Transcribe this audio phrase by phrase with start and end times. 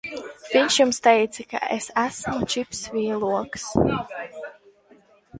[0.51, 3.67] Viņš jums teica, ka es esmu Čips Vīloks?